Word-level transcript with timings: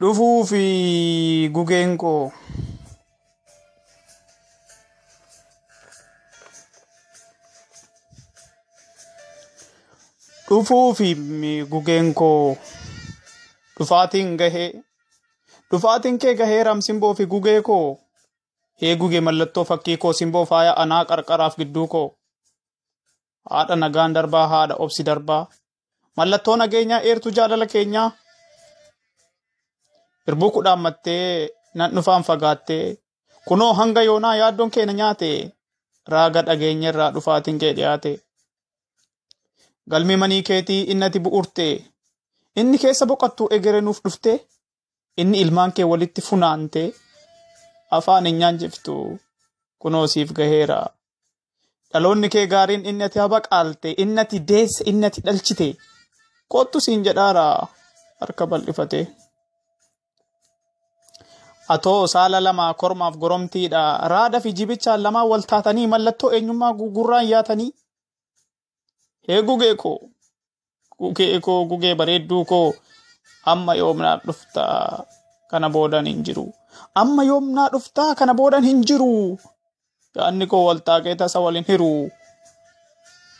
dhufuu 0.00 0.38
fi 0.50 0.62
gugeen 1.54 1.90
koo 2.02 2.22
dhufuu 10.48 10.94
fi 10.98 11.08
gugeen 11.72 12.08
koo 12.20 12.56
dhufaatiin 13.78 14.36
gahee 14.40 14.70
dhufaatiin 15.70 16.18
kee 16.24 16.34
gahee 16.40 16.62
ram 16.68 16.80
simboo 16.86 17.14
fi 17.20 17.26
gugee 17.34 17.60
koo 17.68 17.86
hee 18.82 18.94
gugee 19.02 19.20
mallattoo 19.28 19.64
fakkii 19.70 19.96
koo 20.04 20.12
simboo 20.20 20.44
faaya 20.52 20.72
anaa 20.84 21.04
qarqaraaf 21.10 21.56
gidduu 21.60 21.86
koo. 21.94 22.08
Haadha 23.50 23.76
nagaan 23.76 24.14
darbaa 24.16 24.46
haadha 24.52 24.74
obsi 24.84 25.02
darbaa. 25.08 25.42
Mallattoo 26.16 26.56
nageenyaa 26.56 27.00
eertuu 27.08 27.32
jaalala 27.38 27.66
keenyaa 27.72 28.08
irbuu 30.28 30.50
kudhaan 30.54 30.80
mattee 30.84 31.48
nan 31.74 31.90
dhufaan 31.96 32.24
fagaattee 32.28 32.84
kunoo 33.48 33.72
hanga 33.80 34.02
yoonaa 34.08 34.36
yaaddoon 34.40 34.70
keenya 34.74 34.94
nyaate. 35.00 35.30
Raaga 36.12 36.42
dhageenya 36.46 36.88
irraa 36.92 37.10
dhufaatiin 37.14 37.58
kee 37.62 37.72
dhiyaate. 37.76 38.12
Galmi 39.90 40.16
manii 40.16 40.42
keetii 40.48 40.82
innati 40.92 41.20
bu'urte. 41.24 41.66
Inni 42.60 42.78
keessa 42.82 43.06
boqattu 43.10 43.48
egere 43.56 43.80
nuuf 43.80 44.00
dhufte. 44.04 44.32
Inni 45.20 45.40
ilmaan 45.44 45.72
kee 45.76 45.84
walitti 45.92 46.20
funaante. 46.28 46.82
Afaan 47.96 48.26
hin 48.26 48.38
nyaanjiftu. 48.42 48.94
Kunoo 49.78 50.06
siif 50.12 50.32
gaheera. 50.38 50.78
Dhaloonni 51.92 52.28
kee 52.34 52.46
gaariin 52.52 52.86
inni 52.90 53.04
ati 53.08 53.18
habaqaalte 53.24 53.94
inni 54.04 54.20
ati 54.24 54.38
deesse 54.48 54.84
inni 54.90 55.06
ati 55.06 55.20
dhalchite. 55.26 55.68
Kottu 56.52 56.80
siin 56.80 57.04
jedhaara 57.04 57.44
harka 58.20 58.46
bal'ifate. 58.46 59.00
Atoo 61.68 62.06
saala 62.06 62.40
lama 62.40 62.66
kormaaf 62.80 63.14
goromtiidha 63.22 63.82
raada 64.12 64.40
fi 64.44 64.52
jibichaan 64.58 65.00
lamaan 65.02 65.28
wal 65.30 65.44
taatanii 65.52 65.86
mallattoo 65.92 66.30
eenyummaa 66.36 66.72
gugurraan 66.80 67.28
yaatanii. 67.32 67.70
Hee 69.28 69.42
gugee 69.48 69.74
koo 69.82 69.98
gugee 71.00 71.40
koo 71.46 71.60
gugee 71.70 71.94
bareedduu 72.00 72.44
koo 72.50 72.74
amma 73.52 73.74
yoomnaa 73.80 74.16
dhuftaa 74.26 75.04
kana 75.50 75.70
boodan 75.70 76.06
hin 76.10 76.20
jiru. 76.26 76.44
Amma 77.02 77.22
yoomnaa 77.30 77.68
dhuftaa 77.72 78.14
kana 78.14 78.34
boodan 78.34 78.64
hin 78.64 78.84
jiru. 78.90 79.38
Yaanni 80.16 80.46
koo 80.46 80.64
wal 80.66 80.80
taaqee 80.90 81.14
tasa 81.22 81.40
waliin 81.40 81.64
hiru. 81.68 81.90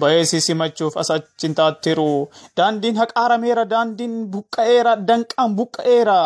Bahee 0.00 0.24
si 0.24 0.40
simachuuf 0.40 0.96
asachin 1.02 1.54
taattiru. 1.54 2.28
Daandiin 2.56 2.96
haqaarameera 3.00 3.64
daandiin 3.72 4.14
buqqa'eera 4.36 4.92
danqaan 5.08 5.56
buqqa'eera. 5.58 6.20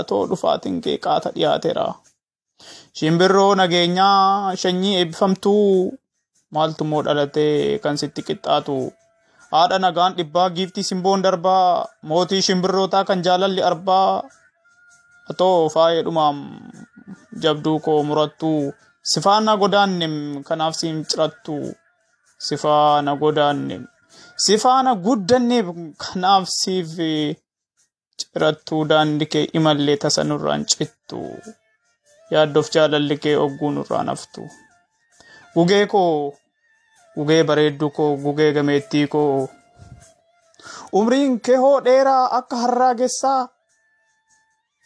Atoo 0.00 0.22
dhufaatiin 0.30 0.80
kee 0.84 0.96
qaata 1.04 1.30
dhiyaateera. 1.34 1.86
Shimbirroo 2.98 3.54
nageenyaa 3.60 4.56
shanyii 4.62 4.94
eebbifamtuu 5.00 5.92
maaltu 6.54 6.84
moo 6.90 7.02
dhalatee 7.06 7.78
kan 7.84 7.96
sitti 8.02 8.22
qixxaatu. 8.28 8.76
Haadha 9.52 9.78
nagaan 9.84 10.16
dhibbaa 10.18 10.48
giiftii 10.56 10.82
simboon 10.90 11.22
darbaa 11.24 11.86
mootii 12.10 12.42
shimbirrootaa 12.46 13.04
kan 13.08 13.22
jaalalli 13.26 13.62
arbaa. 13.70 14.22
Atoo 15.30 15.68
faayee 15.74 16.02
dhumaam 16.06 16.38
jabduu 17.42 17.78
koo 17.86 18.00
murattuu 18.08 18.72
sifaana 19.12 19.56
godaannem 19.62 20.16
kanaaf 20.48 20.74
siin 20.80 20.98
cirattu. 21.10 21.56
Sifaana 22.48 23.12
godaannem 23.22 23.82
sifaana 24.46 24.92
guddanneef 25.04 25.66
kanaaf 26.04 26.44
siif 26.60 26.90
cirattuu 28.20 28.82
daandii 28.90 29.26
kee 29.32 29.44
imallee 29.58 29.96
tasa 30.04 30.24
nurraan 30.24 30.64
cittu. 30.72 31.20
Yaaddoof 32.32 32.70
jaalalli 32.74 33.16
kee 33.24 33.36
ogguu 33.44 33.70
nurraan 33.76 34.08
haftu. 34.12 34.42
Gugee 35.54 35.86
koo 35.86 36.34
gugee 37.16 37.42
bareedduu 37.48 37.90
koo 37.96 38.10
gugee 38.24 38.52
gameettii 38.52 39.06
koo 39.06 39.48
umriin 40.98 41.40
kee 41.40 41.56
hoo 41.64 41.80
dheeraa 41.84 42.24
akka 42.38 42.56
harraagessaa 42.62 43.40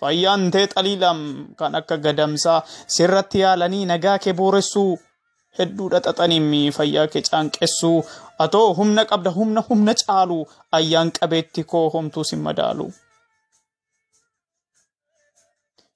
fayyaan 0.01 0.51
tee 0.55 0.67
xaliilam 0.75 1.21
kan 1.59 1.75
akka 1.81 1.97
gadamsaa 2.07 2.61
sirratti 2.97 3.41
yaalanii 3.45 3.85
nagaa 3.93 4.19
kee 4.25 4.33
booressuu 4.41 4.91
hedduu 5.59 5.89
dhaxaxanii 5.95 6.71
fayyaa 6.79 7.07
kee 7.15 7.23
caanqessuu 7.31 7.97
atoo 8.47 8.69
humna 8.81 9.05
qabda 9.13 9.31
humna 9.39 9.65
humna 9.71 9.95
caalu 10.03 10.39
ayyaan 10.79 11.13
qabeetti 11.21 11.65
koo 11.73 11.87
homtuu 11.95 12.25
sin 12.31 12.41
madaalu. 12.49 12.87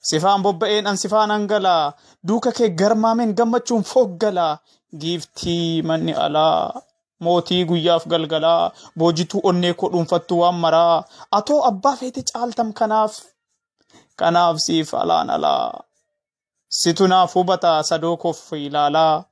Sifaan 0.09 0.43
bobba'een 0.45 0.87
an 0.91 0.97
sifaan 1.03 1.31
hangalaa 1.35 1.85
duuka 2.29 2.51
kee 2.57 2.71
garmaameen 2.81 3.35
gammachuun 3.39 3.85
fooggalaa 3.91 4.55
giiftii 5.01 5.83
manni 5.89 6.13
alaa. 6.25 6.81
Mootii 7.25 7.65
guyyaaf 7.69 8.05
galgalaa. 8.13 8.73
Boojituu 8.99 9.41
onnee 9.49 9.75
koo 9.79 9.89
dhuunfattu 9.93 10.39
waan 10.41 10.55
maraa. 10.65 10.97
Atoo 11.39 11.61
abbaa 11.71 11.97
feete 12.01 12.23
caaltam 12.31 12.73
kanaaf. 12.79 13.15
Kanaaf 14.19 14.57
siif 14.65 14.95
alaan 15.03 15.31
alaa. 15.37 15.85
Situ 16.79 17.07
naaf 17.13 17.35
hubata 17.35 17.83
sadoo 17.89 18.17
koof 18.23 18.41
ilaalaa. 18.67 19.25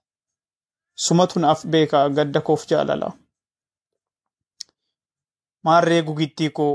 Sumatu 1.04 1.40
naaf 1.40 1.60
beeka 1.72 2.08
gadda 2.16 2.40
koof 2.40 2.62
jaalala. 2.70 3.08
Maarree 5.64 6.02
gugittii 6.02 6.50
koo 6.50 6.74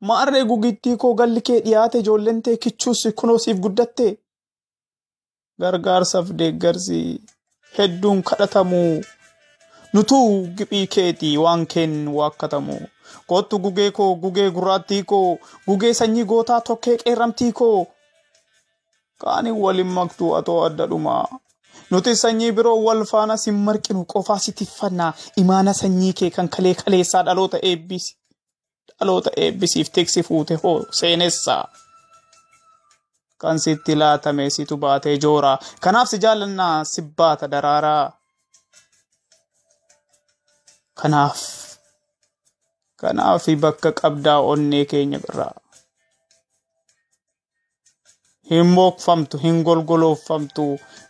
maarree 0.00 0.44
gugittii 0.44 0.96
koo 0.96 1.14
galli 1.14 1.40
kee 1.40 1.60
dhiyaate 1.64 1.98
ijoolleen 2.04 2.42
tee 2.42 2.56
kichuus 2.56 3.02
kunoo 3.20 3.38
siif 3.38 3.58
guddatte? 3.64 4.06
Gargaarsaaf 5.60 6.28
deeggarsi 6.38 7.00
hedduun 7.78 8.22
kadhatamu. 8.22 8.82
Nutuu 9.92 10.46
giphii 10.56 10.86
keeti 10.86 11.38
waan 11.38 11.66
keen 11.66 12.08
waakkatamu. 12.16 12.76
Kottu 13.26 13.58
gugee 13.58 13.90
koo 13.90 14.14
gugee 14.22 14.50
gurraattii 14.50 15.02
koo 15.02 15.38
gugee 15.66 15.94
sanyii 15.94 16.24
gootaa 16.24 16.60
tokkee 16.60 16.96
qeerramtii 17.02 17.52
koo. 17.52 17.86
Kaaniin 19.20 19.56
waliin 19.62 19.86
maktuu 19.96 20.34
atoo 20.34 20.64
adda 20.64 20.86
dhumaa 20.90 21.26
nuti 21.90 22.16
sanyii 22.16 22.52
biroo 22.52 22.82
wal 22.84 23.04
faana 23.10 23.36
sin 23.36 23.54
marqinu 23.66 24.04
qofaa 24.12 24.38
si 24.38 24.52
tiffannaa 24.52 25.12
imaana 25.42 25.72
sanyii 25.74 26.12
kee 26.12 26.30
kan 26.30 26.48
kalee 26.48 26.74
kaleessaa 26.74 27.22
dhaloota 27.26 27.58
eebbisi 27.62 28.16
dhaloota 29.00 29.30
eebbisiif 29.36 29.90
tiksi 29.92 30.22
fuute 30.22 30.54
hoo 30.62 30.78
seenessaa. 30.90 31.64
Kan 33.38 33.58
sitti 33.60 33.96
laatame 33.96 34.50
situ 34.50 34.76
baatee 34.76 35.16
jooraa 35.24 35.58
kanaaf 35.80 36.08
si 36.08 36.18
jaallannaa 36.24 36.84
si 36.84 37.02
baata 37.02 37.50
daraaraa. 37.50 38.04
Kanaaf 41.00 41.40
kanaaf 43.00 43.44
bakka 43.60 43.92
qabdaa 44.00 44.40
onnee 44.52 44.84
keenya 44.84 45.18
biraa. 45.24 45.54
Hin 48.50 48.66
mookfamtu 48.66 49.38
hin 49.42 49.62
golgoloofamtu 49.64 50.64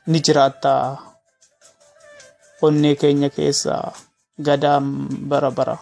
ni 0.06 0.20
jiraatta 0.26 0.72
onnee 2.62 2.94
keenya 2.94 3.30
keessaa 3.30 3.92
gadaan 4.42 4.84
bara 5.28 5.50
bara. 5.50 5.76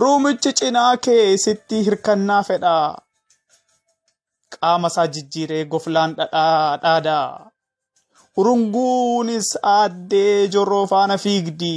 Ruumichi 0.00 0.52
cinaa 0.58 0.96
kee 0.96 1.36
sitti 1.44 1.82
hirkannaa 1.86 2.42
fedhaa. 2.48 2.98
Qaama 4.54 4.88
isaa 4.92 5.06
jijjiiree 5.14 5.64
goflaan 5.72 6.14
dhadhaa. 6.20 7.50
Urunguunis 8.40 9.48
aaddee 9.74 10.48
jorroo 10.54 10.86
faana 10.92 11.18
fiigdi. 11.24 11.74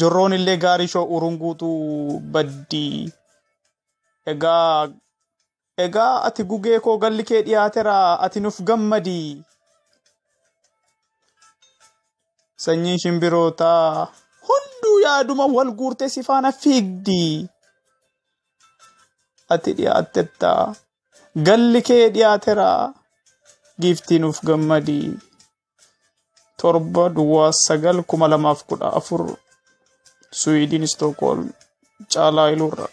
Jorroon 0.00 0.32
illee 0.38 0.56
gaarii 0.64 0.88
shoo 0.94 1.04
urunguutu 1.16 1.70
baddi. 2.32 2.86
Egaa 4.32 4.88
egaa 5.86 6.14
ati 6.28 6.44
gugee 6.50 6.80
koo 6.80 6.96
galli 6.98 7.24
kee 7.30 7.42
dhiyaateera 7.46 7.96
ati 8.26 8.40
nuuf 8.40 8.60
gammadi. 8.70 9.20
Sanyiin 12.64 12.98
shimbirootaa 13.02 14.06
hunduu 14.48 14.75
yaaduma 15.04 15.46
wal 15.56 15.70
guurtee 15.78 16.08
si 16.08 16.22
faana 16.28 16.52
fiigdi. 16.52 17.48
Ati 19.54 19.72
dhiyaattetta. 19.78 20.50
Galli 21.46 21.80
kee 21.88 22.08
dhiyaateera. 22.14 22.68
Giiftii 23.80 24.18
nuuf 24.18 24.38
gammadi. 24.48 25.00
Torba 26.56 27.08
duwwaa 27.08 27.52
sagal 27.52 28.02
kuma 28.08 28.28
lamaaf 28.28 28.64
kudha 28.68 28.92
afur. 28.98 29.22
Suwiidin 30.40 30.86
Stookholm 30.86 31.50
caalaa 32.12 32.50
iluurra. 32.54 32.88